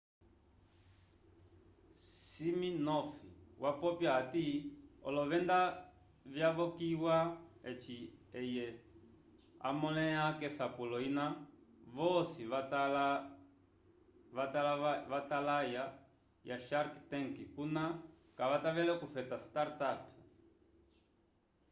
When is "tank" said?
17.11-17.35